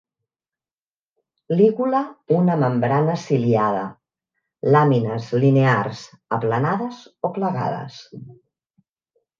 Lígula 1.59 1.99
una 2.37 2.55
membrana 2.63 3.19
ciliada; 3.25 3.85
làmines 4.77 5.31
linears, 5.45 6.03
aplanades 6.41 7.05
o 7.31 7.35
plegades. 7.39 8.05